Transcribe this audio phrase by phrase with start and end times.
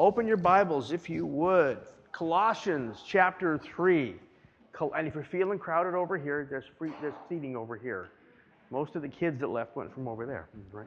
[0.00, 1.76] Open your Bibles, if you would.
[2.10, 4.14] Colossians chapter 3.
[4.96, 8.08] And if you're feeling crowded over here, there's, free, there's seating over here.
[8.70, 10.86] Most of the kids that left went from over there, right?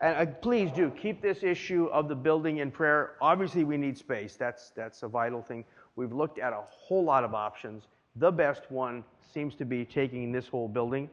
[0.00, 3.12] And uh, please do keep this issue of the building in prayer.
[3.20, 4.34] Obviously, we need space.
[4.34, 5.64] That's, that's a vital thing.
[5.94, 7.84] We've looked at a whole lot of options.
[8.16, 11.08] The best one seems to be taking this whole building.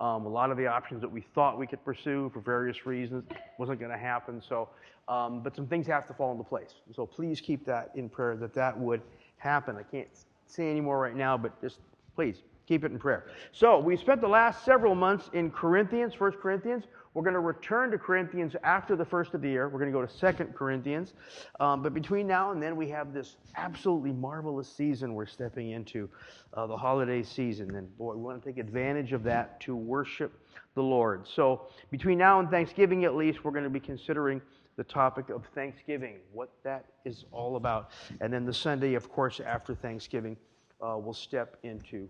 [0.00, 3.24] Um, a lot of the options that we thought we could pursue for various reasons
[3.58, 4.42] wasn't going to happen.
[4.46, 4.68] So,
[5.08, 6.74] um, but some things have to fall into place.
[6.94, 9.02] So please keep that in prayer that that would
[9.36, 9.76] happen.
[9.76, 10.08] I can't
[10.46, 11.80] say any more right now, but just
[12.14, 12.36] please
[12.66, 13.26] keep it in prayer.
[13.52, 16.84] So we spent the last several months in Corinthians, First Corinthians.
[17.12, 19.68] We're going to return to Corinthians after the first of the year.
[19.68, 21.14] We're going to go to Second Corinthians.
[21.58, 26.08] Um, but between now and then, we have this absolutely marvelous season we're stepping into,
[26.54, 27.74] uh, the holiday season.
[27.74, 30.32] And boy, we want to take advantage of that to worship
[30.74, 31.26] the Lord.
[31.26, 34.40] So between now and Thanksgiving, at least, we're going to be considering
[34.76, 37.90] the topic of Thanksgiving, what that is all about.
[38.20, 40.36] And then the Sunday, of course, after Thanksgiving,
[40.80, 42.08] uh, we'll step into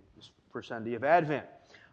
[0.53, 1.47] for Sunday of Advent.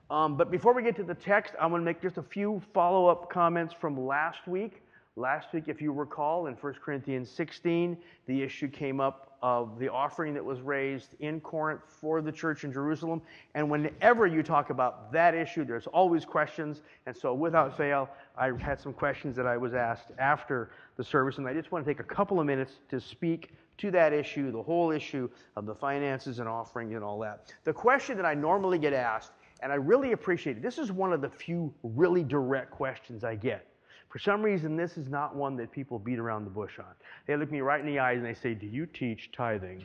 [0.10, 2.62] Um, but before we get to the text, I want to make just a few
[2.74, 4.82] follow up comments from last week.
[5.18, 9.90] Last week, if you recall, in 1 Corinthians 16, the issue came up of the
[9.90, 13.22] offering that was raised in Corinth for the church in Jerusalem.
[13.54, 16.82] And whenever you talk about that issue, there's always questions.
[17.06, 21.38] And so, without fail, I had some questions that I was asked after the service.
[21.38, 24.52] And I just want to take a couple of minutes to speak to that issue,
[24.52, 27.54] the whole issue of the finances and offering and all that.
[27.64, 30.64] The question that I normally get asked and I really appreciate it.
[30.64, 33.68] This is one of the few really direct questions I get.
[34.10, 36.94] For some reason, this is not one that people beat around the bush on.
[37.26, 39.84] They look me right in the eyes and they say, Do you teach tithing?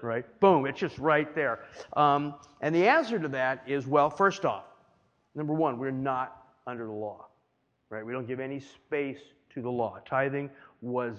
[0.00, 0.24] Right?
[0.40, 1.60] Boom, it's just right there.
[1.94, 4.64] Um, and the answer to that is well, first off,
[5.34, 7.26] number one, we're not under the law.
[7.90, 8.04] Right?
[8.04, 9.20] We don't give any space
[9.54, 9.98] to the law.
[10.06, 10.48] Tithing
[10.80, 11.16] was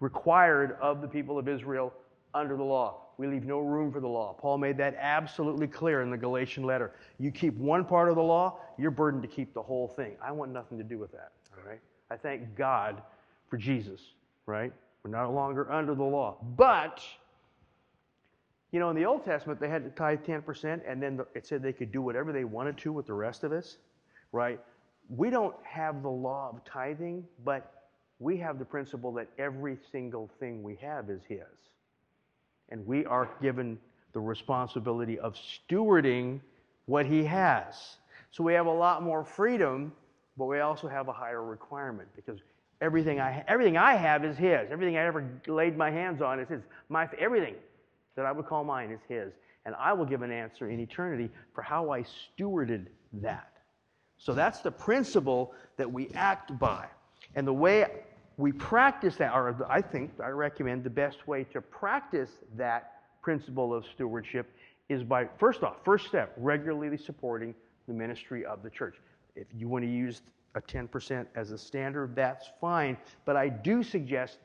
[0.00, 1.92] required of the people of Israel
[2.34, 3.07] under the law.
[3.18, 4.32] We leave no room for the law.
[4.32, 6.92] Paul made that absolutely clear in the Galatian letter.
[7.18, 10.12] You keep one part of the law, you're burdened to keep the whole thing.
[10.22, 11.32] I want nothing to do with that.
[11.56, 11.80] All right?
[12.12, 13.02] I thank God
[13.50, 14.00] for Jesus,
[14.46, 14.72] right?
[15.02, 16.36] We're no longer under the law.
[16.56, 17.02] But,
[18.70, 21.60] you know, in the Old Testament, they had to tithe 10%, and then it said
[21.60, 23.78] they could do whatever they wanted to with the rest of us,
[24.30, 24.60] right?
[25.08, 27.88] We don't have the law of tithing, but
[28.20, 31.42] we have the principle that every single thing we have is His
[32.70, 33.78] and we are given
[34.12, 36.40] the responsibility of stewarding
[36.86, 37.96] what he has.
[38.30, 39.92] So we have a lot more freedom,
[40.36, 42.40] but we also have a higher requirement because
[42.80, 44.70] everything I, everything I have is his.
[44.70, 46.62] Everything I ever laid my hands on is his.
[46.88, 47.54] My, everything
[48.16, 49.32] that I would call mine is his.
[49.64, 53.52] And I will give an answer in eternity for how I stewarded that.
[54.16, 56.86] So that's the principle that we act by.
[57.34, 57.86] And the way
[58.38, 63.74] we practice that, or I think, I recommend the best way to practice that principle
[63.74, 64.54] of stewardship
[64.88, 67.52] is by, first off, first step, regularly supporting
[67.88, 68.94] the ministry of the church.
[69.34, 70.22] If you want to use
[70.54, 72.96] a 10% as a standard, that's fine.
[73.24, 74.38] But I do suggest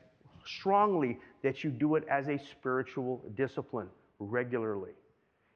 [0.44, 3.88] strongly that you do it as a spiritual discipline
[4.18, 4.90] regularly.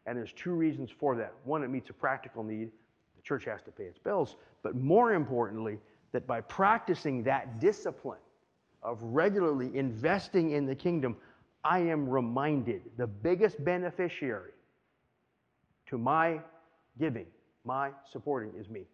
[0.06, 1.34] And there's two reasons for that.
[1.44, 2.70] One, it meets a practical need.
[3.16, 4.36] The church has to pay its bills.
[4.62, 5.78] But more importantly,
[6.12, 8.18] that by practicing that discipline,
[8.82, 11.16] of regularly investing in the kingdom,
[11.64, 14.52] I am reminded the biggest beneficiary
[15.86, 16.40] to my
[16.98, 17.26] giving,
[17.64, 18.86] my supporting is me.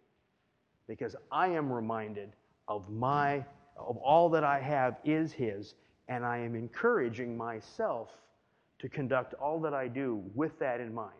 [0.87, 2.33] Because I am reminded
[2.67, 3.43] of my
[3.77, 5.73] of all that I have is his
[6.07, 8.09] and I am encouraging myself
[8.79, 11.11] to conduct all that I do with that in mind.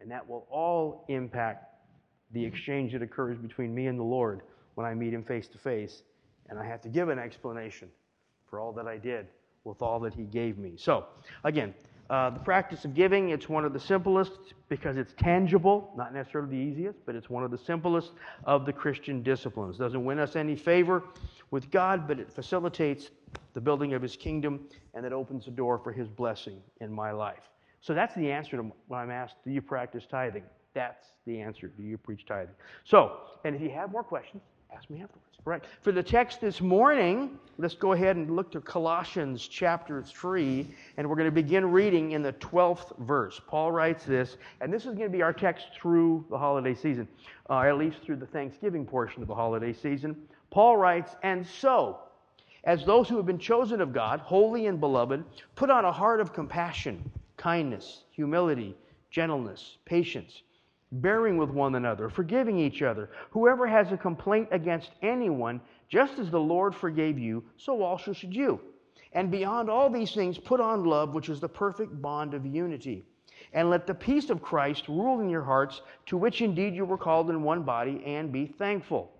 [0.00, 1.66] And that will all impact
[2.32, 4.42] the exchange that occurs between me and the Lord
[4.74, 6.02] when I meet him face to face
[6.48, 7.88] and I have to give an explanation
[8.48, 9.26] for all that I did
[9.64, 10.74] with all that He gave me.
[10.76, 11.06] So,
[11.44, 11.74] again,
[12.08, 16.50] uh, the practice of giving, it's one of the simplest because it's tangible, not necessarily
[16.50, 18.12] the easiest, but it's one of the simplest
[18.44, 19.76] of the Christian disciplines.
[19.76, 21.02] Doesn't win us any favor
[21.50, 23.10] with God, but it facilitates
[23.54, 27.10] the building of His kingdom and it opens the door for His blessing in my
[27.10, 27.42] life.
[27.80, 30.44] So that's the answer to when I'm asked, do you practice tithing?
[30.74, 31.68] That's the answer.
[31.68, 32.54] Do you preach tithing?
[32.84, 34.42] So, and if you have more questions,
[34.72, 35.22] ask me afterwards.
[35.44, 35.62] Right.
[35.82, 40.66] For the text this morning, let's go ahead and look to Colossians chapter 3,
[40.96, 43.40] and we're going to begin reading in the 12th verse.
[43.46, 47.06] Paul writes this, and this is going to be our text through the holiday season,
[47.48, 50.16] uh, at least through the Thanksgiving portion of the holiday season.
[50.50, 52.00] Paul writes, And so,
[52.64, 55.22] as those who have been chosen of God, holy and beloved,
[55.54, 58.76] put on a heart of compassion, kindness, humility,
[59.10, 60.42] gentleness, patience
[60.92, 63.10] bearing with one another, forgiving each other.
[63.30, 68.34] Whoever has a complaint against anyone, Just as the Lord forgave you, so also should
[68.34, 68.60] you.
[69.12, 73.04] And beyond all these things, put on love, which is the perfect bond of unity.
[73.52, 76.98] And let the peace of Christ rule in your hearts, to which indeed you were
[76.98, 79.12] called in one body, and be thankful.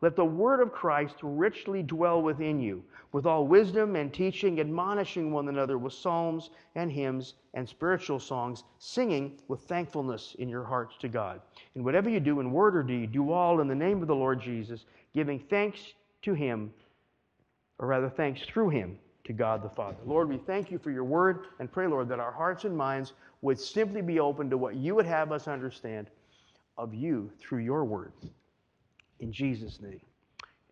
[0.00, 2.82] Let the word of Christ richly dwell within you,
[3.14, 8.64] with all wisdom and teaching, admonishing one another with psalms and hymns and spiritual songs,
[8.80, 11.40] singing with thankfulness in your hearts to God.
[11.76, 14.16] And whatever you do in word or deed, do all in the name of the
[14.16, 16.72] Lord Jesus, giving thanks to him,
[17.78, 19.98] or rather thanks through him to God the Father.
[20.04, 23.12] Lord, we thank you for your word and pray, Lord, that our hearts and minds
[23.42, 26.08] would simply be open to what you would have us understand
[26.76, 28.12] of you through your word.
[29.20, 30.00] In Jesus' name,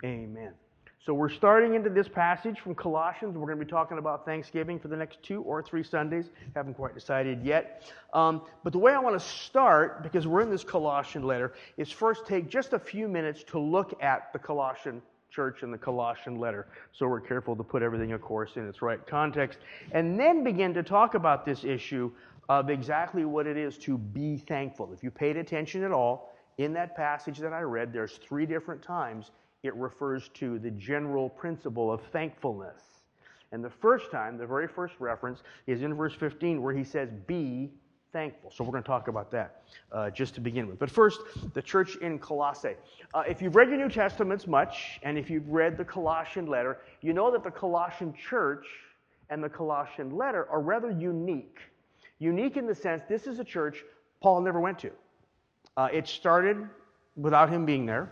[0.04, 0.54] amen.
[1.04, 3.36] So we're starting into this passage from Colossians.
[3.36, 6.26] We're going to be talking about Thanksgiving for the next two or three Sundays.
[6.54, 7.92] Haven't quite decided yet.
[8.12, 11.90] Um, but the way I want to start, because we're in this Colossian letter, is
[11.90, 16.38] first take just a few minutes to look at the Colossian church and the Colossian
[16.38, 16.68] letter.
[16.92, 19.58] So we're careful to put everything, of course, in its right context.
[19.90, 22.12] And then begin to talk about this issue
[22.48, 24.92] of exactly what it is to be thankful.
[24.92, 28.82] If you paid attention at all, in that passage that I read, there's three different
[28.82, 29.32] times
[29.62, 32.80] it refers to the general principle of thankfulness.
[33.52, 37.10] And the first time, the very first reference, is in verse 15 where he says,
[37.26, 37.70] Be
[38.12, 38.50] thankful.
[38.50, 40.78] So we're going to talk about that uh, just to begin with.
[40.78, 41.20] But first,
[41.54, 42.74] the church in Colossae.
[43.14, 46.78] Uh, if you've read your New Testaments much, and if you've read the Colossian letter,
[47.00, 48.66] you know that the Colossian church
[49.30, 51.58] and the Colossian letter are rather unique.
[52.18, 53.82] Unique in the sense this is a church
[54.20, 54.90] Paul never went to.
[55.76, 56.68] Uh, it started
[57.16, 58.10] without him being there.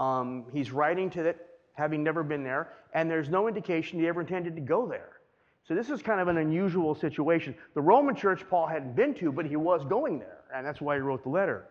[0.00, 4.22] Um, he's writing to it, having never been there, and there's no indication he ever
[4.22, 5.20] intended to go there.
[5.68, 7.54] So this is kind of an unusual situation.
[7.74, 10.94] The Roman church Paul hadn't been to, but he was going there, and that's why
[10.94, 11.66] he wrote the letter,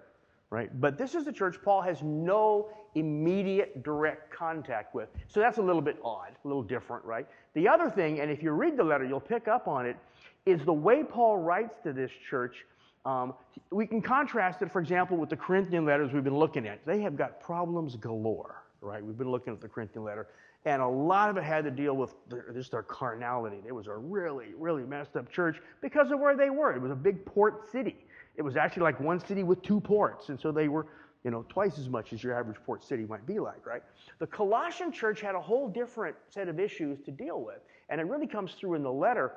[0.51, 0.69] right?
[0.79, 5.09] But this is the church Paul has no immediate direct contact with.
[5.27, 7.27] So that's a little bit odd, a little different, right?
[7.55, 9.97] The other thing, and if you read the letter, you'll pick up on it,
[10.45, 12.63] is the way Paul writes to this church
[13.05, 13.33] um,
[13.71, 16.85] we can contrast it, for example, with the Corinthian letters we've been looking at.
[16.85, 19.03] They have got problems galore, right?
[19.03, 20.27] We've been looking at the Corinthian letter,
[20.65, 23.61] and a lot of it had to deal with their, just their carnality.
[23.65, 26.75] It was a really, really messed up church because of where they were.
[26.75, 27.95] It was a big port city.
[28.35, 30.87] It was actually like one city with two ports, and so they were,
[31.23, 33.81] you know, twice as much as your average port city might be like, right?
[34.19, 37.59] The Colossian church had a whole different set of issues to deal with,
[37.89, 39.33] and it really comes through in the letter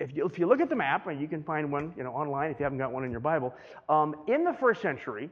[0.00, 2.10] if you, if you look at the map, and you can find one you know,
[2.10, 3.54] online if you haven't got one in your Bible,
[3.88, 5.30] um, in the first century,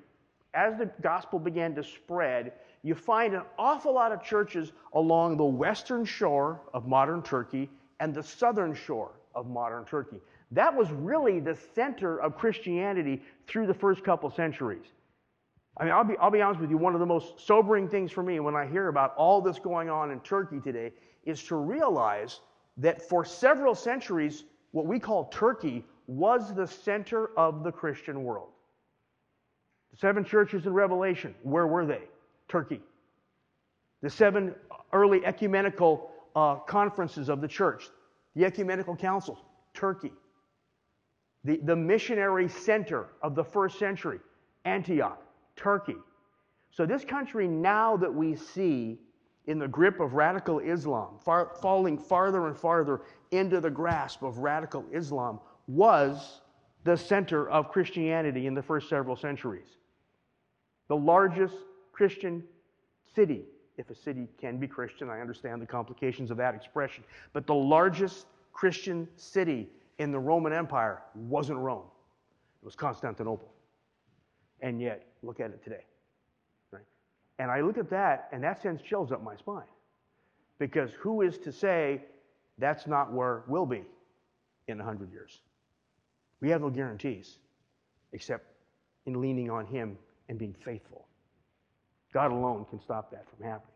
[0.55, 5.45] as the gospel began to spread, you find an awful lot of churches along the
[5.45, 7.71] western shore of modern Turkey
[8.01, 10.21] and the southern shore of modern Turkey.
[10.51, 14.85] That was really the center of Christianity through the first couple centuries.
[15.79, 18.13] I mean, I'll be, I'll be honest with you, one of the most sobering things
[18.13, 20.93] for me when I hear about all this going on in Turkey today
[21.25, 22.41] is to realize
[22.77, 28.49] that for several centuries, what we call Turkey was the center of the Christian world.
[29.93, 32.03] The seven churches in Revelation, where were they?
[32.49, 32.81] Turkey.
[34.03, 34.55] The seven
[34.93, 37.89] early ecumenical uh, conferences of the church,
[38.35, 39.39] the ecumenical councils,
[39.75, 40.13] Turkey.
[41.45, 44.21] The, the missionary center of the first century,
[44.65, 45.21] Antioch,
[45.57, 45.97] Turkey.
[46.71, 48.99] So, this country now that we see
[49.47, 53.03] in the grip of radical Islam, far, falling farther and farther
[53.33, 56.41] into the grasp of radical Islam, was
[56.85, 59.67] the center of Christianity in the first several centuries.
[60.89, 61.55] The largest
[61.93, 62.45] Christian
[63.15, 63.45] city,
[63.77, 67.55] if a city can be Christian, I understand the complications of that expression, but the
[67.55, 71.87] largest Christian city in the Roman Empire wasn't Rome,
[72.63, 73.53] it was Constantinople.
[74.61, 75.85] And yet, look at it today.
[77.39, 79.65] And I look at that, and that sends chills up my spine.
[80.61, 82.03] Because who is to say
[82.63, 83.83] that's not where we'll be
[84.69, 85.41] in 100 years?
[86.41, 87.39] We have no guarantees
[88.13, 88.47] except
[89.07, 91.07] in leaning on Him and being faithful.
[92.13, 93.69] God alone can stop that from happening.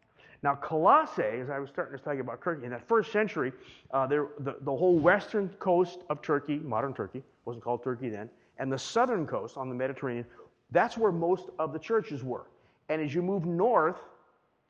[0.42, 3.52] Now, Colossae, as I was starting to talk about Turkey, in that first century,
[3.92, 8.28] uh, there, the, the whole western coast of Turkey, modern Turkey, wasn't called Turkey then,
[8.58, 10.26] and the southern coast on the Mediterranean,
[10.70, 12.46] that's where most of the churches were.
[12.88, 13.96] And as you move north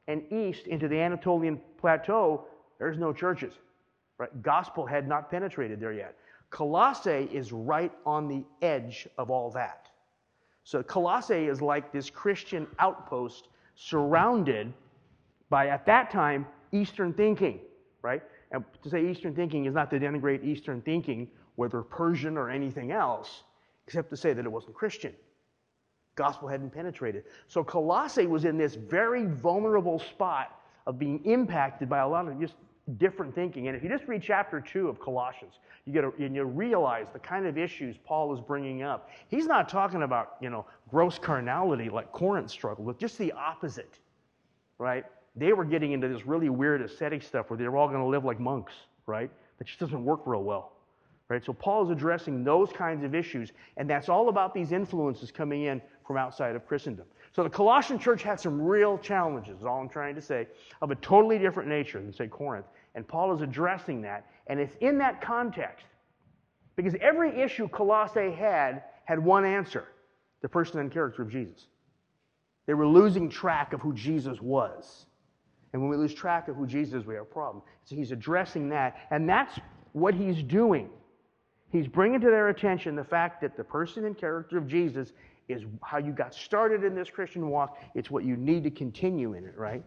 [0.08, 2.44] and east into the Anatolian plateau,
[2.78, 3.54] there's no churches.
[4.18, 4.42] Right?
[4.42, 6.16] Gospel had not penetrated there yet.
[6.50, 9.88] Colossae is right on the edge of all that.
[10.64, 14.73] So Colossae is like this Christian outpost surrounded
[15.49, 17.61] by, at that time, Eastern thinking,
[18.02, 18.23] right?
[18.50, 22.92] And to say Eastern thinking is not to denigrate Eastern thinking, whether Persian or anything
[22.92, 23.42] else,
[23.87, 25.12] except to say that it wasn't Christian.
[26.16, 27.25] Gospel hadn't penetrated.
[27.49, 32.40] So Colossae was in this very vulnerable spot of being impacted by a lot of
[32.40, 32.54] just
[32.99, 33.69] different thinking.
[33.69, 37.07] And if you just read chapter 2 of Colossians, you get a, and you realize
[37.12, 39.11] the kind of issues Paul is bringing up.
[39.28, 43.99] He's not talking about, you know, gross carnality like Corinth struggled with, just the opposite,
[44.78, 45.05] right?
[45.35, 48.07] They were getting into this really weird ascetic stuff where they were all going to
[48.07, 48.75] live like monks,
[49.07, 49.31] right?
[49.59, 50.73] That just doesn't work real well.
[51.28, 51.45] Right?
[51.45, 55.64] So Paul is addressing those kinds of issues, and that's all about these influences coming
[55.64, 57.05] in from outside of Christendom.
[57.35, 60.47] So the Colossian church had some real challenges, is all I'm trying to say,
[60.81, 62.66] of a totally different nature than, say, Corinth.
[62.97, 65.85] And Paul is addressing that, and it's in that context.
[66.75, 69.85] Because every issue Colossae had had one answer
[70.43, 71.67] the person and character of Jesus.
[72.67, 75.07] They were losing track of who Jesus was.
[75.73, 77.62] And when we lose track of who Jesus is, we have a problem.
[77.85, 79.59] So he's addressing that, and that's
[79.93, 80.88] what he's doing.
[81.71, 85.12] He's bringing to their attention the fact that the person and character of Jesus
[85.49, 87.79] is how you got started in this Christian walk.
[87.95, 89.85] It's what you need to continue in it, right?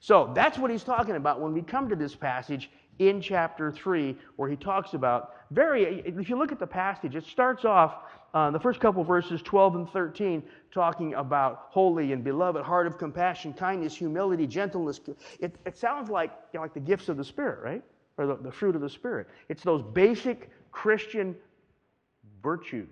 [0.00, 4.16] So that's what he's talking about when we come to this passage in chapter 3,
[4.36, 7.96] where he talks about very, if you look at the passage, it starts off,
[8.34, 12.98] uh, the first couple verses, 12 and 13, talking about holy and beloved, heart of
[12.98, 15.00] compassion, kindness, humility, gentleness.
[15.40, 17.82] It, it sounds like, you know, like the gifts of the Spirit, right?
[18.18, 19.28] Or the, the fruit of the Spirit.
[19.48, 21.34] It's those basic Christian
[22.42, 22.88] virtues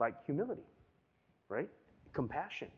[0.00, 0.64] like humility,
[1.48, 1.68] right?
[2.12, 2.68] Compassion.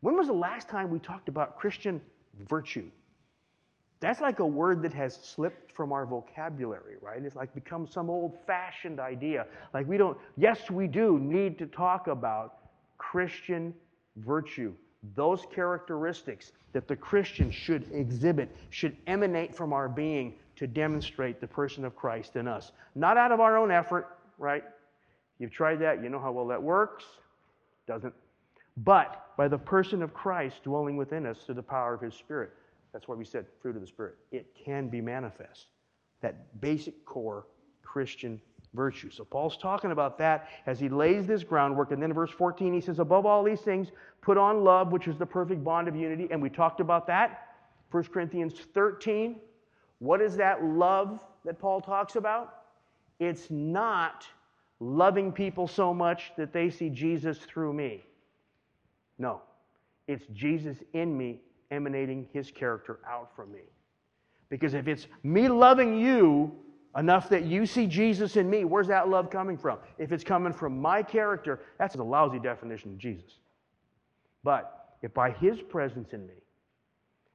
[0.00, 2.00] When was the last time we talked about Christian
[2.48, 2.88] virtue?
[4.00, 7.22] That's like a word that has slipped from our vocabulary, right?
[7.22, 9.46] It's like become some old fashioned idea.
[9.72, 12.56] Like we don't, yes, we do need to talk about
[12.98, 13.72] Christian
[14.16, 14.74] virtue.
[15.14, 21.46] Those characteristics that the Christian should exhibit, should emanate from our being to demonstrate the
[21.46, 22.72] person of Christ in us.
[22.94, 24.64] Not out of our own effort, right?
[25.38, 27.04] You've tried that, you know how well that works.
[27.86, 28.14] Doesn't.
[28.76, 32.50] But by the person of Christ dwelling within us through the power of his Spirit.
[32.92, 34.16] That's why we said fruit of the Spirit.
[34.30, 35.66] It can be manifest.
[36.20, 37.46] That basic core
[37.82, 38.40] Christian
[38.74, 39.10] virtue.
[39.10, 41.90] So Paul's talking about that as he lays this groundwork.
[41.90, 43.88] And then in verse 14, he says, Above all these things,
[44.20, 46.28] put on love, which is the perfect bond of unity.
[46.30, 47.48] And we talked about that.
[47.90, 49.36] 1 Corinthians 13,
[49.98, 52.54] what is that love that Paul talks about?
[53.20, 54.26] It's not
[54.80, 58.04] loving people so much that they see Jesus through me.
[59.22, 59.40] No,
[60.08, 63.60] it's Jesus in me emanating his character out from me.
[64.48, 66.52] Because if it's me loving you
[66.96, 69.78] enough that you see Jesus in me, where's that love coming from?
[69.96, 73.38] If it's coming from my character, that's a lousy definition of Jesus.
[74.42, 76.34] But if by his presence in me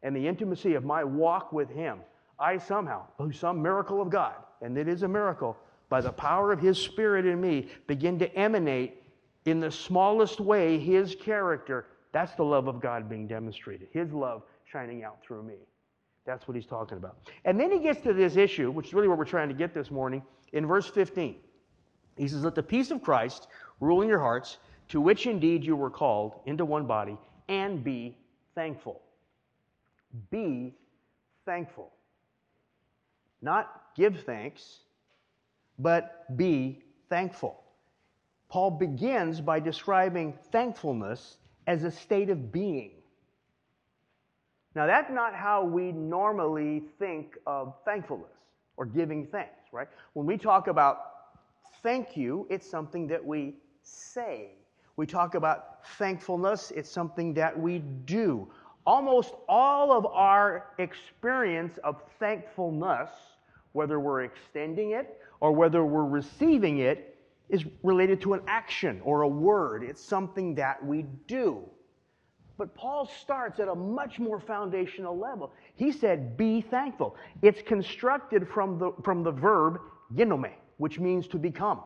[0.03, 2.01] and the intimacy of my walk with him,
[2.38, 5.56] I somehow, through some miracle of God, and it is a miracle,
[5.88, 9.01] by the power of His Spirit in me, begin to emanate
[9.48, 11.88] in the smallest way His character.
[12.12, 13.88] That's the love of God being demonstrated.
[13.92, 15.56] His love shining out through me.
[16.25, 17.18] That's what he's talking about.
[17.46, 19.74] And then he gets to this issue, which is really what we're trying to get
[19.74, 21.38] this morning, in verse 15.
[22.18, 23.48] He says, Let the peace of Christ
[23.80, 24.58] rule in your hearts,
[24.89, 28.18] to which indeed you were called into one body, and be
[28.56, 29.01] thankful.
[30.30, 30.75] Be
[31.46, 31.94] thankful.
[33.42, 34.80] Not give thanks,
[35.80, 37.63] but be thankful.
[38.50, 41.38] Paul begins by describing thankfulness
[41.68, 42.92] as a state of being.
[44.75, 48.32] Now, that's not how we normally think of thankfulness
[48.77, 49.88] or giving thanks, right?
[50.13, 50.98] When we talk about
[51.82, 54.51] thank you, it's something that we say.
[54.96, 58.48] We talk about thankfulness, it's something that we do
[58.88, 63.10] almost all of our experience of thankfulness,
[63.74, 67.17] whether we're extending it or whether we're receiving it,
[67.50, 69.84] is related to an action or a word.
[69.84, 71.63] It's something that we do.
[72.58, 75.54] But Paul starts at a much more foundational level.
[75.75, 77.16] He said, Be thankful.
[77.42, 79.80] It's constructed from the, from the verb
[80.16, 81.82] ginomai, which means to become.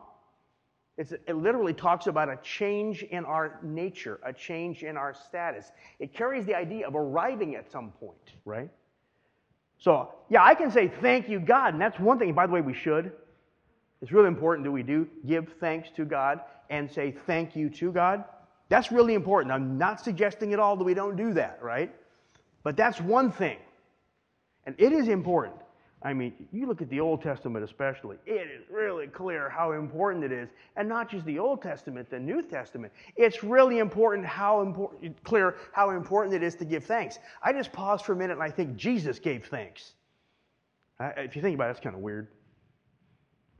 [0.98, 5.70] It's, it literally talks about a change in our nature, a change in our status.
[5.98, 8.70] It carries the idea of arriving at some point, right?
[9.78, 12.60] So, yeah, I can say thank you, God, and that's one thing, by the way,
[12.60, 13.12] we should.
[14.02, 16.40] It's really important that we do give thanks to God
[16.70, 18.24] and say thank you to God.
[18.68, 19.52] That's really important.
[19.52, 21.94] I'm not suggesting at all that we don't do that, right?
[22.64, 23.58] But that's one thing.
[24.66, 25.56] And it is important.
[26.04, 30.24] I mean, you look at the Old Testament especially, it is really clear how important
[30.24, 30.48] it is.
[30.76, 32.92] And not just the Old Testament, the New Testament.
[33.16, 37.20] It's really important how important, clear how important it is to give thanks.
[37.40, 39.92] I just pause for a minute and I think Jesus gave thanks.
[41.00, 42.26] if you think about it, it's kind of weird.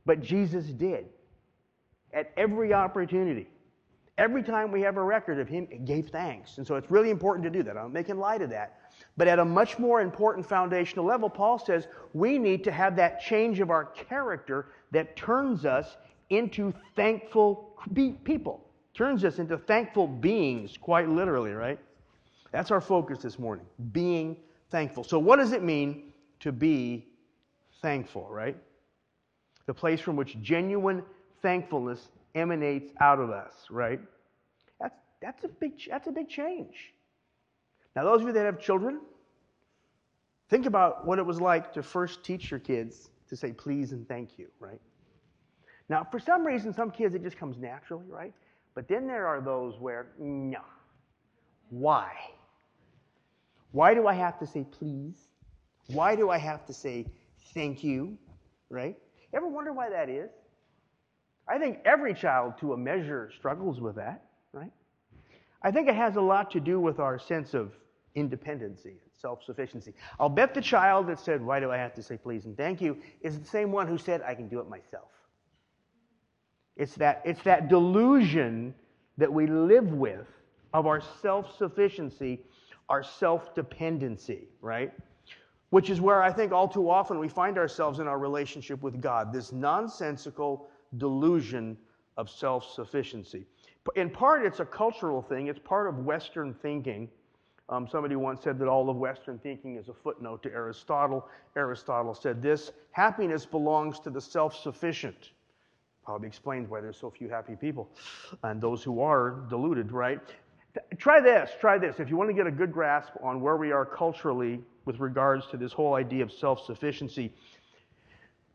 [0.05, 1.05] But Jesus did.
[2.13, 3.47] At every opportunity.
[4.17, 6.59] Every time we have a record of him, it gave thanks.
[6.59, 7.75] And so it's really important to do that.
[7.75, 8.79] I'm making light of that.
[9.17, 13.21] But at a much more important foundational level, Paul says we need to have that
[13.21, 15.97] change of our character that turns us
[16.29, 17.75] into thankful
[18.23, 21.79] people, turns us into thankful beings, quite literally, right?
[22.51, 24.37] That's our focus this morning being
[24.69, 25.03] thankful.
[25.03, 27.07] So, what does it mean to be
[27.81, 28.55] thankful, right?
[29.65, 31.03] The place from which genuine
[31.41, 33.99] thankfulness emanates out of us, right?
[34.79, 36.93] That's, that's, a, big, that's a big change.
[37.95, 39.01] Now, those of you that have children,
[40.49, 44.07] think about what it was like to first teach your kids to say please and
[44.07, 44.81] thank you, right?
[45.89, 48.33] Now, for some reason, some kids it just comes naturally, right?
[48.75, 50.61] But then there are those where, no.
[51.69, 52.11] Why?
[53.71, 55.15] Why do I have to say please?
[55.87, 57.05] Why do I have to say
[57.53, 58.17] thank you?
[58.69, 58.97] Right?
[59.33, 60.29] Ever wonder why that is?
[61.47, 64.23] I think every child, to a measure, struggles with that,
[64.53, 64.71] right?
[65.61, 67.73] I think it has a lot to do with our sense of
[68.15, 69.93] independency, and self sufficiency.
[70.19, 72.81] I'll bet the child that said, Why do I have to say please and thank
[72.81, 75.09] you, is the same one who said, I can do it myself.
[76.75, 78.73] It's that, it's that delusion
[79.17, 80.27] that we live with
[80.73, 82.41] of our self sufficiency,
[82.89, 84.93] our self dependency, right?
[85.73, 89.01] Which is where I think all too often we find ourselves in our relationship with
[89.01, 91.75] God, this nonsensical delusion
[92.15, 93.47] of self sufficiency.
[93.95, 97.09] In part, it's a cultural thing, it's part of Western thinking.
[97.69, 101.27] Um, somebody once said that all of Western thinking is a footnote to Aristotle.
[101.55, 105.31] Aristotle said this happiness belongs to the self sufficient.
[106.05, 107.89] Probably explains why there's so few happy people
[108.43, 110.19] and those who are deluded, right?
[110.97, 111.99] Try this, try this.
[111.99, 115.45] If you want to get a good grasp on where we are culturally with regards
[115.47, 117.31] to this whole idea of self sufficiency,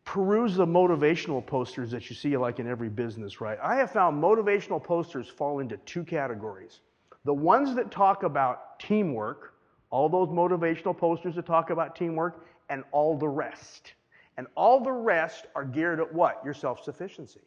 [0.04, 3.58] peruse the motivational posters that you see like in every business, right?
[3.62, 6.80] I have found motivational posters fall into two categories.
[7.24, 9.54] The ones that talk about teamwork,
[9.90, 13.92] all those motivational posters that talk about teamwork, and all the rest.
[14.38, 16.40] And all the rest are geared at what?
[16.44, 17.40] Your self sufficiency,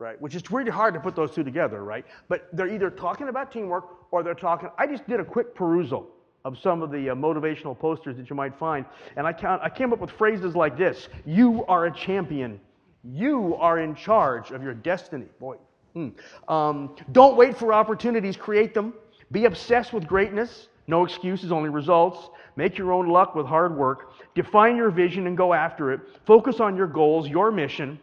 [0.00, 0.20] right?
[0.20, 2.04] Which is really hard to put those two together, right?
[2.28, 4.70] But they're either talking about teamwork or they're talking.
[4.78, 6.08] I just did a quick perusal
[6.44, 8.86] of some of the uh, motivational posters that you might find.
[9.16, 12.58] And I, count, I came up with phrases like this You are a champion.
[13.04, 15.26] You are in charge of your destiny.
[15.38, 15.56] Boy.
[15.94, 16.08] Hmm.
[16.48, 18.94] Um, don't wait for opportunities, create them.
[19.32, 20.68] Be obsessed with greatness.
[20.86, 22.30] No excuses, only results.
[22.56, 24.12] Make your own luck with hard work.
[24.34, 26.00] Define your vision and go after it.
[26.26, 27.98] Focus on your goals, your mission.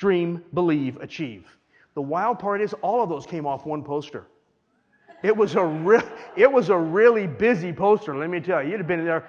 [0.00, 1.46] Dream, believe, achieve.
[1.92, 4.26] The wild part is all of those came off one poster.
[5.22, 6.02] It was a real,
[6.36, 8.16] it was a really busy poster.
[8.16, 9.28] Let me tell you, you'd have been there.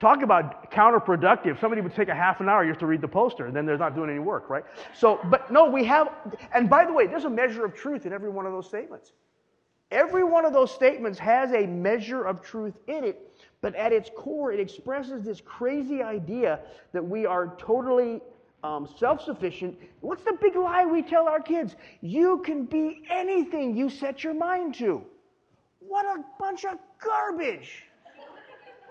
[0.00, 1.58] Talk about counterproductive.
[1.58, 3.78] Somebody would take a half an hour just to read the poster, and then they're
[3.78, 4.64] not doing any work, right?
[4.94, 6.10] So, but no, we have.
[6.52, 9.12] And by the way, there's a measure of truth in every one of those statements.
[9.90, 14.10] Every one of those statements has a measure of truth in it, but at its
[14.14, 16.60] core, it expresses this crazy idea
[16.92, 18.20] that we are totally
[18.64, 19.76] um, self sufficient.
[20.00, 21.76] What's the big lie we tell our kids?
[22.00, 25.02] You can be anything you set your mind to.
[25.80, 27.84] What a bunch of garbage.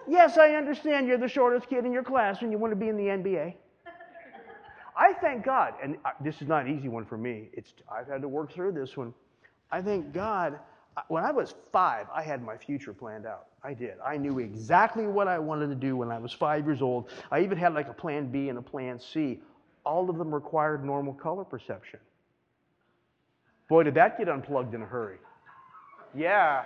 [0.07, 2.89] Yes, I understand you're the shortest kid in your class and you want to be
[2.89, 3.55] in the NBA.
[4.97, 7.49] I thank God, and uh, this is not an easy one for me.
[7.53, 9.13] It's, I've had to work through this one.
[9.71, 10.59] I thank God.
[10.97, 13.47] Uh, when I was five, I had my future planned out.
[13.63, 13.93] I did.
[14.05, 17.09] I knew exactly what I wanted to do when I was five years old.
[17.31, 19.39] I even had like a plan B and a plan C.
[19.85, 21.99] All of them required normal color perception.
[23.67, 25.17] Boy, did that get unplugged in a hurry.
[26.13, 26.63] Yeah,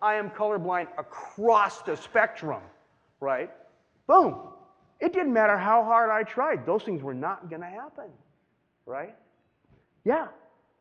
[0.00, 2.62] I am colorblind across the spectrum,
[3.20, 3.50] right?
[4.06, 4.36] Boom.
[5.00, 8.10] It didn't matter how hard I tried, those things were not going to happen,
[8.86, 9.14] right?
[10.04, 10.28] Yeah.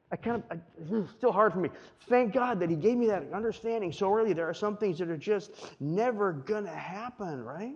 [0.10, 1.69] I kind of, it's still hard for me.
[2.08, 4.32] Thank God that He gave me that understanding so early.
[4.32, 7.76] There are some things that are just never going to happen, right?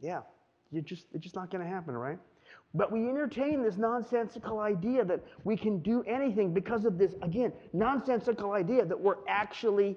[0.00, 0.20] Yeah.
[0.70, 2.18] You're just, it's just not going to happen, right?
[2.72, 7.52] But we entertain this nonsensical idea that we can do anything because of this, again,
[7.72, 9.96] nonsensical idea that we're actually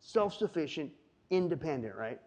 [0.00, 0.92] self sufficient,
[1.30, 2.20] independent, right?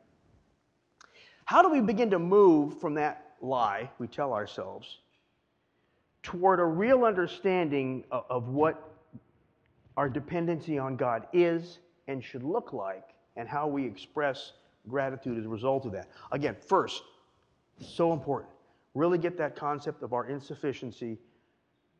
[1.46, 4.98] How do we begin to move from that lie we tell ourselves
[6.24, 8.98] toward a real understanding of, of what
[9.96, 14.54] our dependency on God is and should look like and how we express
[14.90, 16.10] gratitude as a result of that?
[16.32, 17.04] Again, first,
[17.80, 18.52] so important.
[18.94, 21.18] Really get that concept of our insufficiency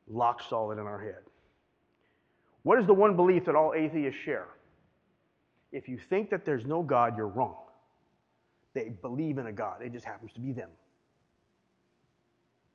[0.08, 1.24] lock solid in our head.
[2.64, 4.48] What is the one belief that all atheists share?
[5.72, 7.56] If you think that there's no God, you're wrong.
[8.74, 10.70] They believe in a God, it just happens to be them.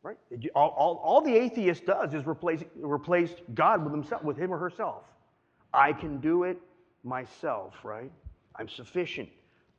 [0.03, 0.17] Right?
[0.55, 4.59] All, all, all the atheist does is replace, replace God with himself, with him or
[4.59, 5.05] herself.
[5.73, 6.59] I can do it
[7.05, 8.11] myself, right?
[8.57, 9.29] I'm sufficient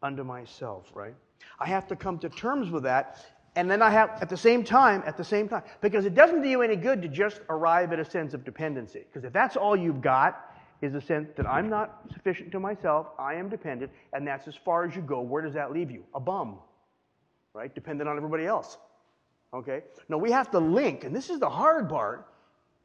[0.01, 1.15] unto myself, right?
[1.59, 3.17] I have to come to terms with that.
[3.55, 6.41] And then I have, at the same time, at the same time, because it doesn't
[6.41, 9.03] do you any good to just arrive at a sense of dependency.
[9.07, 13.07] Because if that's all you've got, is a sense that I'm not sufficient to myself,
[13.17, 16.03] I am dependent, and that's as far as you go, where does that leave you?
[16.13, 16.57] A bum,
[17.53, 17.73] right?
[17.73, 18.77] Dependent on everybody else.
[19.53, 19.83] Okay?
[20.09, 22.27] No, we have to link, and this is the hard part.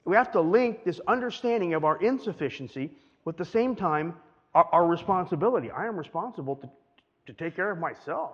[0.04, 2.90] We have to link this understanding of our insufficiency
[3.24, 4.14] with the same time
[4.54, 5.70] our, our responsibility.
[5.70, 6.70] I am responsible to,
[7.26, 8.32] to take care of myself.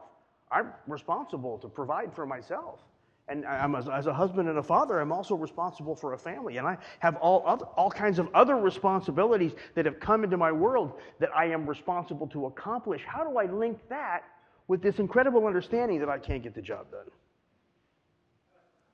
[0.54, 2.78] I'm responsible to provide for myself.
[3.26, 6.58] And I'm, as a husband and a father, I'm also responsible for a family.
[6.58, 10.52] And I have all, other, all kinds of other responsibilities that have come into my
[10.52, 13.02] world that I am responsible to accomplish.
[13.06, 14.24] How do I link that
[14.68, 17.06] with this incredible understanding that I can't get the job done?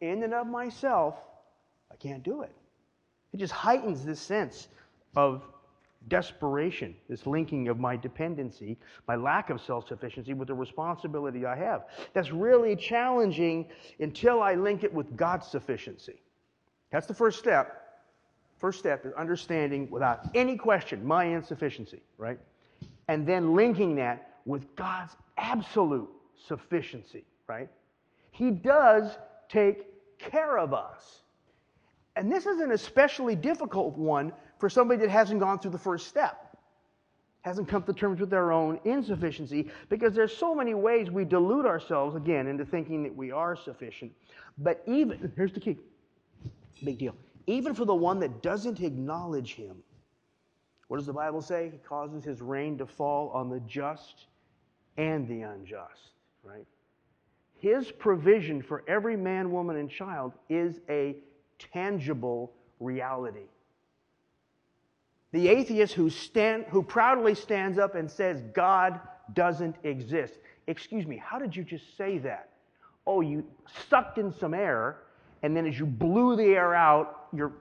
[0.01, 1.17] In and of myself,
[1.91, 2.53] I can't do it.
[3.33, 4.69] It just heightens this sense
[5.17, 5.43] of
[6.09, 11.57] desperation, this linking of my dependency, my lack of self sufficiency with the responsibility I
[11.57, 11.85] have.
[12.15, 13.67] That's really challenging
[13.99, 16.21] until I link it with God's sufficiency.
[16.91, 17.77] That's the first step.
[18.59, 22.39] First step is understanding without any question my insufficiency, right?
[23.09, 26.09] And then linking that with God's absolute
[26.47, 27.69] sufficiency, right?
[28.31, 29.17] He does
[29.49, 29.87] take
[30.19, 31.23] care of us.
[32.17, 36.07] And this is an especially difficult one for somebody that hasn't gone through the first
[36.07, 36.57] step,
[37.41, 41.65] hasn't come to terms with their own insufficiency, because there's so many ways we delude
[41.65, 44.13] ourselves, again, into thinking that we are sufficient.
[44.59, 45.79] But even, here's the key
[46.85, 47.15] big deal.
[47.47, 49.77] Even for the one that doesn't acknowledge him,
[50.89, 51.71] what does the Bible say?
[51.71, 54.27] He causes his rain to fall on the just
[54.97, 56.67] and the unjust, right?
[57.59, 61.17] His provision for every man, woman, and child is a
[61.59, 63.47] tangible reality.
[65.33, 69.01] The atheist who, stand, who proudly stands up and says God
[69.35, 70.35] doesn't exist.
[70.67, 72.49] Excuse me, how did you just say that?
[73.07, 73.45] Oh, you
[73.89, 74.99] sucked in some air,
[75.43, 77.53] and then as you blew the air out, your,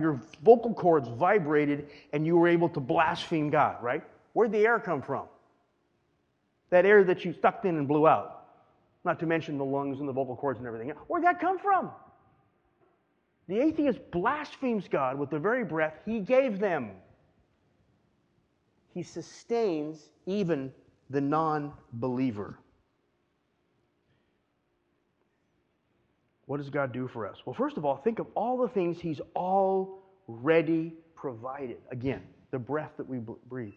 [0.00, 4.02] your vocal cords vibrated, and you were able to blaspheme God, right?
[4.32, 5.26] Where'd the air come from?
[6.70, 8.46] That air that you sucked in and blew out.
[9.04, 10.90] Not to mention the lungs and the vocal cords and everything.
[11.06, 11.90] Where'd that come from?
[13.48, 16.90] The atheist blasphemes God with the very breath he gave them.
[18.98, 20.72] He sustains even
[21.08, 22.58] the non believer.
[26.46, 27.36] What does God do for us?
[27.46, 31.76] Well, first of all, think of all the things He's already provided.
[31.92, 33.72] Again, the breath that we breathe,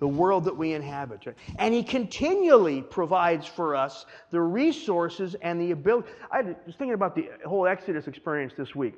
[0.00, 1.26] the world that we inhabit.
[1.26, 1.36] Right?
[1.58, 6.08] And He continually provides for us the resources and the ability.
[6.32, 8.94] I was thinking about the whole Exodus experience this week.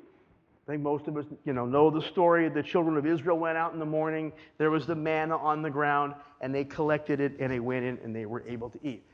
[0.67, 2.49] I think most of us, you know, know the story.
[2.49, 4.33] The children of Israel went out in the morning.
[4.57, 7.97] There was the manna on the ground, and they collected it, and they went in,
[8.03, 9.05] and they were able to eat.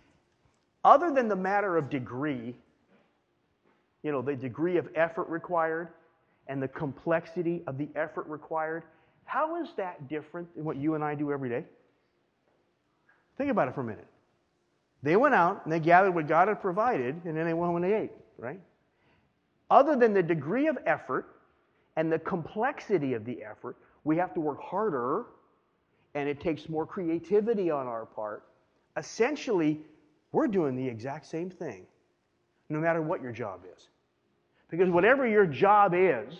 [0.84, 2.56] Other than the matter of degree,
[4.02, 5.90] you know, the degree of effort required
[6.48, 8.84] and the complexity of the effort required,
[9.26, 11.64] how is that different than what you and I do every day?
[13.38, 14.08] Think about it for a minute.
[15.04, 17.82] They went out and they gathered what God had provided, and then they went home
[17.82, 18.60] and they ate, right?
[19.70, 21.28] Other than the degree of effort
[21.96, 25.26] and the complexity of the effort, we have to work harder
[26.16, 28.44] and it takes more creativity on our part.
[28.98, 29.82] Essentially,
[30.32, 31.86] we're doing the exact same thing,
[32.70, 33.90] no matter what your job is.
[34.70, 36.36] Because whatever your job is,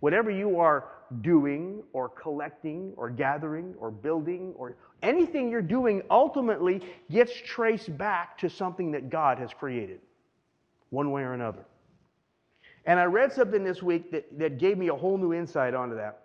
[0.00, 0.86] whatever you are
[1.20, 8.38] doing or collecting or gathering or building or anything you're doing ultimately gets traced back
[8.38, 10.00] to something that God has created,
[10.90, 11.64] one way or another.
[12.84, 15.96] And I read something this week that, that gave me a whole new insight onto
[15.96, 16.22] that.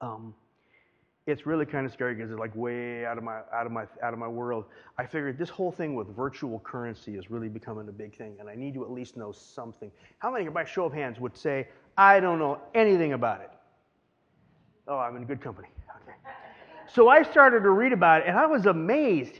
[0.00, 0.34] Um,
[1.26, 3.84] it's really kind of scary because it's like way out of my out of my
[4.02, 4.64] out of my world.
[4.98, 8.48] I figured this whole thing with virtual currency is really becoming a big thing, and
[8.48, 9.92] I need to at least know something.
[10.18, 13.50] How many, by show of hands, would say I don't know anything about it?
[14.88, 15.68] Oh, I'm in good company.
[16.02, 16.16] Okay.
[16.92, 19.38] So I started to read about it, and I was amazed.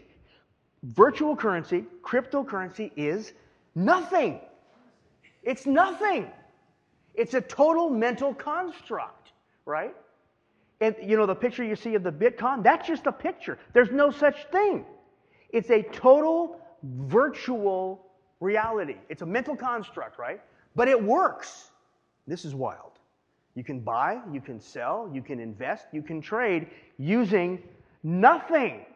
[0.84, 3.32] Virtual currency, cryptocurrency, is
[3.74, 4.40] nothing.
[5.42, 6.30] It's nothing.
[7.14, 9.32] It's a total mental construct,
[9.66, 9.94] right?
[10.80, 13.58] And you know, the picture you see of the Bitcoin, that's just a picture.
[13.72, 14.84] There's no such thing.
[15.50, 18.06] It's a total virtual
[18.40, 18.96] reality.
[19.08, 20.40] It's a mental construct, right?
[20.74, 21.70] But it works.
[22.26, 22.92] This is wild.
[23.54, 27.62] You can buy, you can sell, you can invest, you can trade using
[28.02, 28.86] nothing.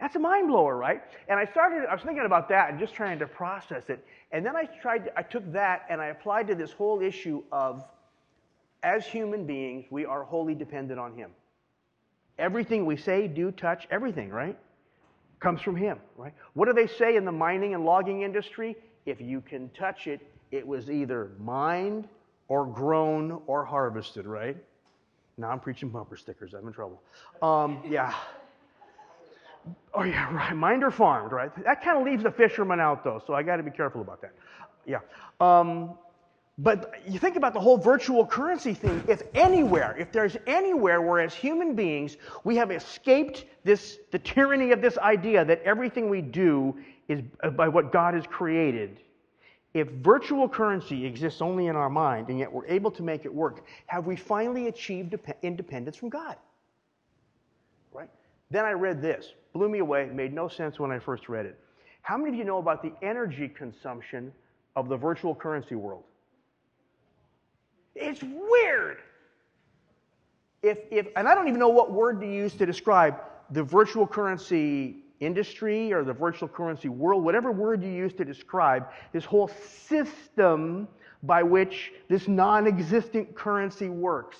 [0.00, 1.02] That's a mind blower, right?
[1.28, 4.04] And I started, I was thinking about that and just trying to process it.
[4.32, 7.84] And then I tried, I took that and I applied to this whole issue of
[8.82, 11.30] as human beings, we are wholly dependent on Him.
[12.38, 14.56] Everything we say, do, touch, everything, right?
[15.38, 16.32] Comes from Him, right?
[16.54, 18.76] What do they say in the mining and logging industry?
[19.04, 22.08] If you can touch it, it was either mined
[22.48, 24.56] or grown or harvested, right?
[25.36, 26.54] Now I'm preaching bumper stickers.
[26.54, 27.02] I'm in trouble.
[27.42, 28.14] Um, yeah.
[29.94, 30.54] Oh, yeah, right.
[30.54, 31.50] Mined or farmed, right?
[31.64, 34.20] That kind of leaves the fisherman out, though, so I got to be careful about
[34.22, 34.32] that.
[34.86, 35.00] Yeah.
[35.40, 35.98] Um,
[36.58, 39.02] but you think about the whole virtual currency thing.
[39.08, 44.72] If anywhere, if there's anywhere where as human beings we have escaped this, the tyranny
[44.72, 46.76] of this idea that everything we do
[47.08, 47.22] is
[47.56, 49.00] by what God has created,
[49.72, 53.32] if virtual currency exists only in our mind and yet we're able to make it
[53.32, 56.36] work, have we finally achieved independence from God?
[58.50, 61.58] Then I read this, blew me away, made no sense when I first read it.
[62.02, 64.32] How many of you know about the energy consumption
[64.74, 66.04] of the virtual currency world?
[67.94, 68.98] It's weird.
[70.62, 74.06] If, if, and I don't even know what word to use to describe the virtual
[74.06, 79.48] currency industry or the virtual currency world, whatever word you use to describe this whole
[79.48, 80.88] system
[81.22, 84.38] by which this non existent currency works.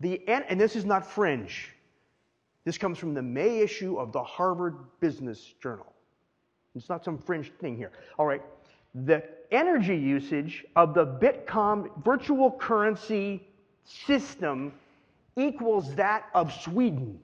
[0.00, 1.73] The, and this is not fringe.
[2.64, 5.92] This comes from the May issue of the Harvard Business Journal.
[6.74, 7.92] It's not some fringe thing here.
[8.18, 8.42] All right.
[8.94, 13.46] The energy usage of the Bitcoin virtual currency
[13.84, 14.72] system
[15.36, 17.20] equals that of Sweden.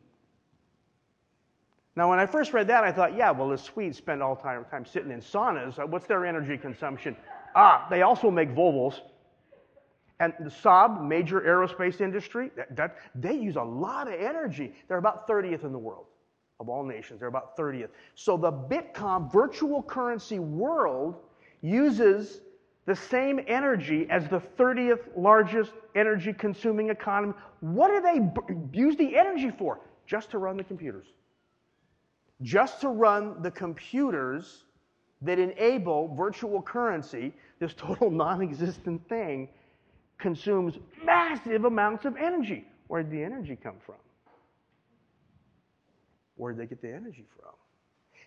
[1.96, 4.64] Now, when I first read that, I thought, yeah, well, the Swedes spend all time,
[4.70, 5.84] time sitting in saunas.
[5.88, 7.16] What's their energy consumption?
[7.54, 9.00] Ah, they also make Volvos.
[10.20, 14.72] And the Saab, major aerospace industry, that, that, they use a lot of energy.
[14.86, 16.06] They're about 30th in the world
[16.60, 17.18] of all nations.
[17.18, 17.88] They're about 30th.
[18.14, 21.16] So the Bitcoin virtual currency world
[21.62, 22.42] uses
[22.86, 27.34] the same energy as the 30th largest energy consuming economy.
[27.60, 29.80] What do they b- use the energy for?
[30.06, 31.06] Just to run the computers
[32.42, 34.64] just to run the computers
[35.22, 39.48] that enable virtual currency, this total non existent thing,
[40.20, 42.66] consumes massive amounts of energy.
[42.88, 43.96] Where did the energy come from?
[46.36, 47.52] Where did they get the energy from?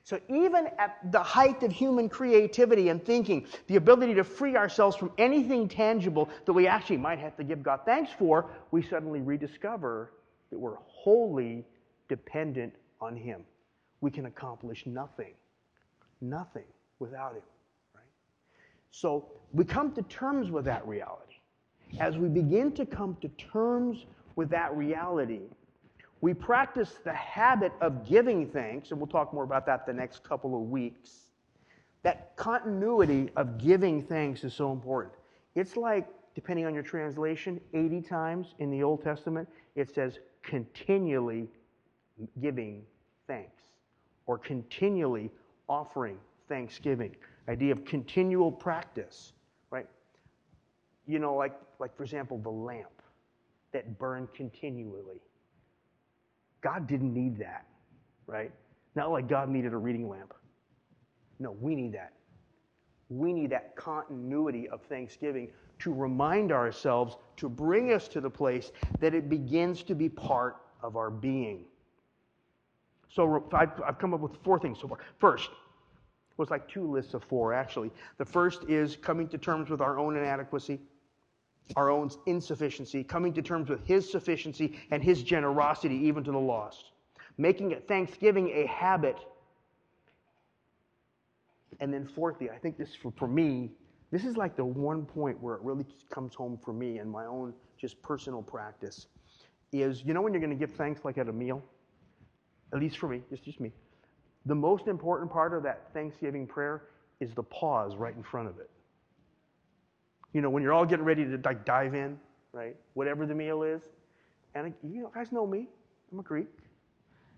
[0.06, 4.98] So, even at the height of human creativity and thinking, the ability to free ourselves
[4.98, 9.22] from anything tangible that we actually might have to give God thanks for, we suddenly
[9.22, 10.12] rediscover
[10.52, 11.66] that we're wholly
[12.10, 13.46] dependent on Him
[14.04, 15.34] we can accomplish nothing.
[16.20, 16.66] Nothing
[17.00, 17.42] without Him.
[17.96, 18.04] Right?
[18.92, 21.33] So we come to terms with that reality.
[22.00, 25.42] As we begin to come to terms with that reality,
[26.22, 30.24] we practice the habit of giving thanks, and we'll talk more about that the next
[30.24, 31.28] couple of weeks.
[32.04, 35.14] That continuity of giving thanks is so important.
[35.56, 41.48] It's like, depending on your translation, 80 times in the Old Testament, it says continually
[42.42, 42.84] giving
[43.28, 43.62] thanks
[44.26, 45.30] or continually
[45.70, 47.16] offering thanksgiving.
[47.48, 49.34] Idea of continual practice,
[49.70, 49.88] right?
[51.06, 51.54] You know, like,
[51.84, 53.02] like for example, the lamp
[53.74, 55.20] that burned continually.
[56.62, 57.66] God didn't need that,
[58.26, 58.54] right?
[58.96, 60.34] Not like God needed a reading lamp.
[61.40, 62.14] No, we need that.
[63.10, 68.72] We need that continuity of thanksgiving to remind ourselves, to bring us to the place
[69.02, 71.66] that it begins to be part of our being.
[73.10, 75.00] So I've come up with four things so far.
[75.20, 75.50] First,
[76.38, 77.92] was like two lists of four, actually.
[78.18, 80.80] The first is coming to terms with our own inadequacy,
[81.76, 86.38] our own insufficiency, coming to terms with His sufficiency and His generosity, even to the
[86.38, 86.92] lost.
[87.38, 89.18] Making Thanksgiving a habit.
[91.80, 93.72] And then, fourthly, I think this for, for me,
[94.12, 97.26] this is like the one point where it really comes home for me and my
[97.26, 99.08] own just personal practice
[99.72, 101.64] is you know when you're going to give thanks like at a meal?
[102.74, 103.72] at least for me, just, just me,
[104.46, 106.84] the most important part of that Thanksgiving prayer
[107.20, 108.70] is the pause right in front of it.
[110.34, 112.20] You know, when you're all getting ready to like dive in,
[112.52, 112.76] right?
[112.94, 113.82] Whatever the meal is.
[114.56, 115.68] And you know, guys know me.
[116.12, 116.48] I'm a Greek.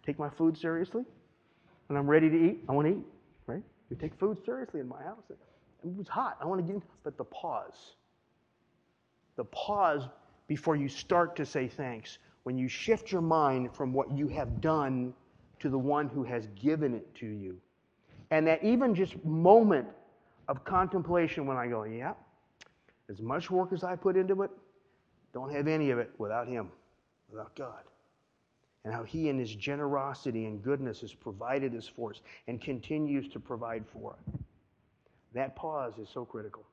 [0.05, 1.03] Take my food seriously.
[1.87, 3.05] When I'm ready to eat, I want to eat,
[3.47, 3.63] right?
[3.89, 5.23] We take food seriously in my house.
[5.29, 6.37] It was hot.
[6.41, 7.95] I want to get in, but the pause.
[9.35, 10.07] The pause
[10.47, 12.17] before you start to say thanks.
[12.43, 15.13] When you shift your mind from what you have done
[15.59, 17.57] to the one who has given it to you.
[18.31, 19.87] And that even just moment
[20.47, 22.13] of contemplation when I go, yeah,
[23.09, 24.51] as much work as I put into it,
[25.33, 26.69] don't have any of it without Him,
[27.29, 27.83] without God.
[28.83, 33.27] and how He, in His generosity and goodness, has provided us for us and continues
[33.29, 34.35] to provide for us.
[35.33, 36.63] That pause is so critical.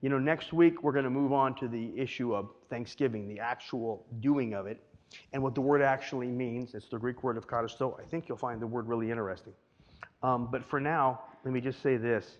[0.00, 3.38] You know, next week we're going to move on to the issue of Thanksgiving, the
[3.38, 4.82] actual doing of it,
[5.32, 6.74] and what the word actually means.
[6.74, 8.00] It's the Greek word of katasto.
[8.00, 9.52] I think you'll find the word really interesting.
[10.22, 12.38] Um, but for now, let me just say this.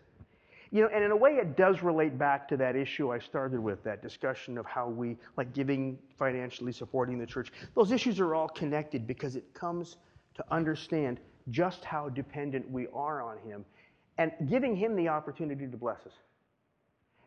[0.73, 3.59] You know, and in a way, it does relate back to that issue I started
[3.59, 7.53] with, that discussion of how we, like giving financially, supporting the church.
[7.75, 9.97] Those issues are all connected because it comes
[10.35, 11.19] to understand
[11.51, 13.65] just how dependent we are on Him
[14.19, 16.13] and giving Him the opportunity to bless us.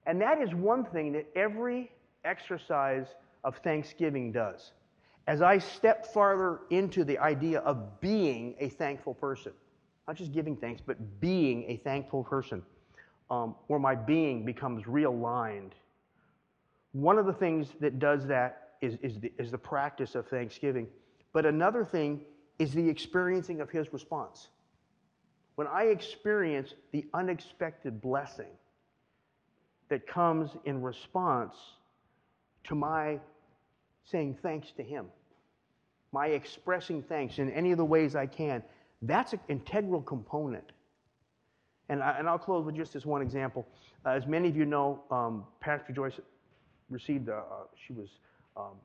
[0.05, 1.91] And that is one thing that every
[2.23, 3.07] exercise
[3.43, 4.71] of thanksgiving does.
[5.27, 9.51] As I step farther into the idea of being a thankful person,
[10.07, 12.61] not just giving thanks, but being a thankful person,
[13.29, 15.71] um, where my being becomes realigned.
[16.91, 20.87] One of the things that does that is, is, the, is the practice of thanksgiving.
[21.31, 22.21] But another thing
[22.59, 24.49] is the experiencing of his response.
[25.55, 28.51] When I experience the unexpected blessing
[29.89, 31.55] that comes in response
[32.65, 33.19] to my
[34.05, 35.07] saying thanks to him,
[36.11, 38.63] my expressing thanks in any of the ways I can,
[39.01, 40.71] that's an integral component.
[41.89, 43.67] And, I, and I'll close with just this one example.
[44.05, 46.19] Uh, as many of you know, um, Pastor Joyce
[46.89, 47.41] received, a, uh,
[47.87, 48.09] she was
[48.55, 48.75] um,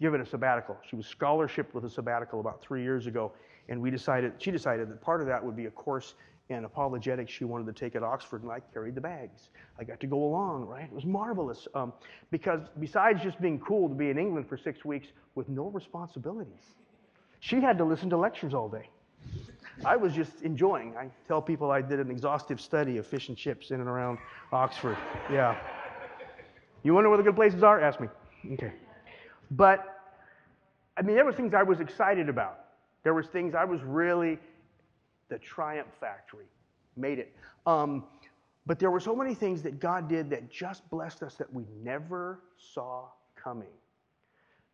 [0.00, 0.76] given a sabbatical.
[0.88, 3.32] She was scholarship with a sabbatical about three years ago.
[3.68, 6.14] And we decided, she decided that part of that would be a course
[6.48, 9.50] in apologetics she wanted to take at Oxford, and I carried the bags.
[9.80, 10.84] I got to go along, right?
[10.84, 11.66] It was marvelous.
[11.74, 11.92] Um,
[12.30, 16.74] because besides just being cool to be in England for six weeks with no responsibilities,
[17.40, 18.88] she had to listen to lectures all day.
[19.84, 20.96] I was just enjoying.
[20.96, 24.18] I tell people I did an exhaustive study of fish and chips in and around
[24.52, 24.96] Oxford.
[25.30, 25.56] Yeah.
[26.82, 27.80] You wonder where the good places are?
[27.80, 28.08] Ask me.
[28.52, 28.72] Okay.
[29.50, 30.00] But
[30.96, 32.60] I mean, there were things I was excited about.
[33.02, 34.38] There was things I was really
[35.28, 36.46] the triumph factory
[36.96, 37.36] made it.
[37.66, 38.04] Um,
[38.64, 41.64] but there were so many things that God did that just blessed us that we
[41.82, 43.68] never saw coming.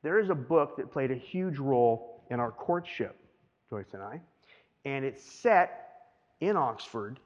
[0.02, 3.16] There is a book that played a huge role in our courtship,
[3.68, 4.20] Joyce and I
[4.84, 5.92] and it's set
[6.40, 7.18] in Oxford.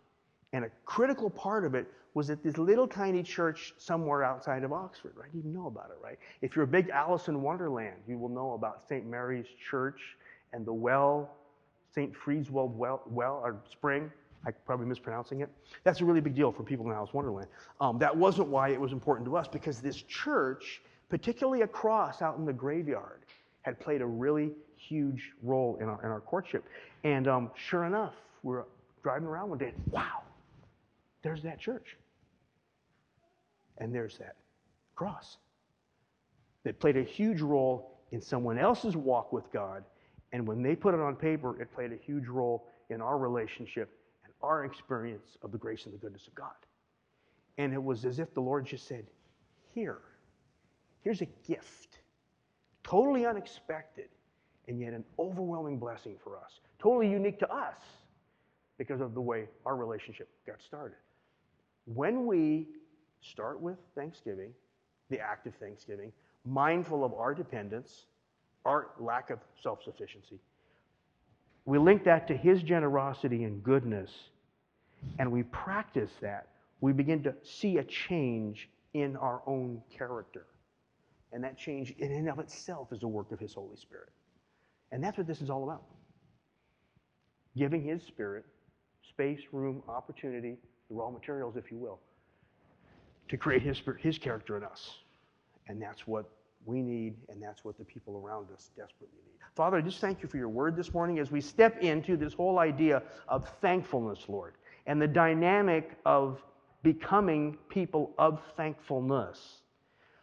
[0.52, 4.72] And a critical part of it was at this little tiny church somewhere outside of
[4.72, 5.28] Oxford, right?
[5.34, 6.18] You know about it, right?
[6.40, 9.06] If you're a big Alice in Wonderland, you will know about St.
[9.06, 10.16] Mary's Church
[10.52, 11.30] and the well,
[11.94, 12.14] St.
[12.14, 14.10] Freeswald well, well or spring.
[14.46, 15.50] I'm probably mispronouncing it.
[15.82, 17.48] That's a really big deal for people in Alice Wonderland.
[17.80, 22.38] Um, that wasn't why it was important to us, because this church, particularly across out
[22.38, 23.24] in the graveyard,
[23.62, 26.64] had played a really huge role in our, in our courtship.
[27.04, 28.64] And um, sure enough, we're
[29.02, 30.22] driving around one day, and wow,
[31.22, 31.96] there's that church.
[33.78, 34.36] And there's that
[34.94, 35.36] cross
[36.64, 39.84] that played a huge role in someone else's walk with God.
[40.32, 43.90] And when they put it on paper, it played a huge role in our relationship
[44.24, 46.54] and our experience of the grace and the goodness of God.
[47.58, 49.06] And it was as if the Lord just said,
[49.74, 49.98] Here,
[51.02, 51.98] here's a gift,
[52.82, 54.08] totally unexpected
[54.68, 56.60] and yet an overwhelming blessing for us.
[56.78, 57.74] Totally unique to us
[58.78, 60.96] because of the way our relationship got started.
[61.86, 62.66] When we
[63.22, 64.52] start with Thanksgiving,
[65.10, 66.12] the act of Thanksgiving,
[66.44, 68.06] mindful of our dependence,
[68.64, 70.40] our lack of self sufficiency,
[71.64, 74.10] we link that to His generosity and goodness,
[75.18, 76.48] and we practice that,
[76.80, 80.46] we begin to see a change in our own character.
[81.32, 84.08] And that change in and of itself is a work of His Holy Spirit.
[84.92, 85.82] And that's what this is all about.
[87.56, 88.44] Giving His Spirit
[89.08, 90.56] space, room, opportunity,
[90.88, 91.98] the raw materials, if you will,
[93.28, 94.98] to create His, spirit, his character in us.
[95.68, 96.30] And that's what
[96.64, 99.36] we need, and that's what the people around us desperately need.
[99.54, 102.34] Father, I just thank you for your word this morning as we step into this
[102.34, 104.54] whole idea of thankfulness, Lord,
[104.86, 106.42] and the dynamic of
[106.82, 109.62] becoming people of thankfulness.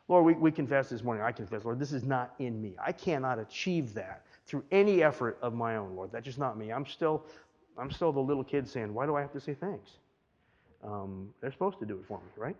[0.07, 2.75] Lord, we, we confess this morning, I confess, Lord, this is not in me.
[2.85, 6.11] I cannot achieve that through any effort of my own, Lord.
[6.11, 6.71] That's just not me.
[6.71, 7.25] I'm still,
[7.77, 9.91] I'm still the little kid saying, why do I have to say thanks?
[10.83, 12.57] Um, they're supposed to do it for me, right?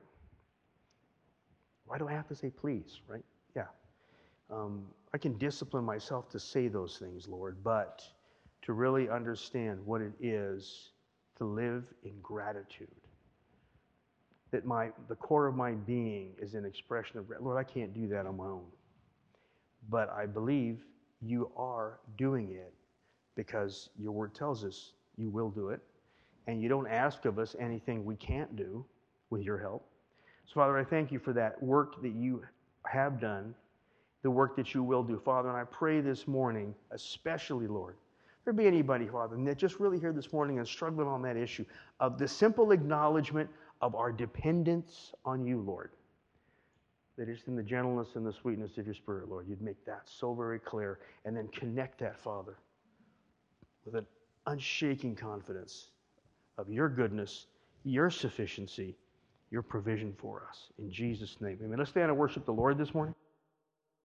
[1.85, 3.23] Why do I have to say please, right?
[3.55, 3.65] Yeah.
[4.49, 8.03] Um, I can discipline myself to say those things, Lord, but
[8.63, 10.91] to really understand what it is
[11.37, 12.87] to live in gratitude.
[14.51, 18.07] That my the core of my being is an expression of Lord, I can't do
[18.07, 18.65] that on my own.
[19.89, 20.77] But I believe
[21.25, 22.73] you are doing it
[23.35, 25.81] because your word tells us you will do it.
[26.47, 28.85] And you don't ask of us anything we can't do
[29.29, 29.87] with your help.
[30.45, 32.43] So, Father, I thank you for that work that you
[32.85, 33.55] have done
[34.23, 35.49] the work that you will do, Father.
[35.49, 37.97] And I pray this morning, especially, Lord,
[38.45, 41.65] there be anybody, Father, that just really here this morning and struggling on that issue
[41.99, 43.49] of the simple acknowledgement
[43.81, 45.91] of our dependence on you, Lord.
[47.17, 49.47] That it's in the gentleness and the sweetness of your spirit, Lord.
[49.47, 52.57] You'd make that so very clear and then connect that, Father,
[53.85, 54.07] with an
[54.47, 55.89] unshaking confidence
[56.57, 57.45] of your goodness,
[57.83, 58.95] your sufficiency,
[59.51, 60.69] your provision for us.
[60.79, 61.59] In Jesus' name.
[61.63, 61.77] Amen.
[61.77, 63.13] Let's stand and worship the Lord this morning.